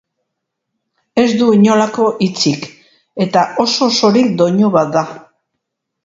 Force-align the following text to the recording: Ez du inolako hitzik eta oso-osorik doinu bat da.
Ez 1.23 1.25
du 1.41 1.49
inolako 1.57 2.07
hitzik 2.27 2.65
eta 3.25 3.43
oso-osorik 3.65 4.31
doinu 4.39 4.71
bat 4.77 4.89
da. 4.97 5.05